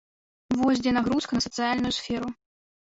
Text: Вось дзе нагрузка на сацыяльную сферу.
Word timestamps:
Вось 0.61 0.81
дзе 0.85 0.95
нагрузка 0.97 1.31
на 1.39 1.47
сацыяльную 1.49 1.93
сферу. 2.01 2.27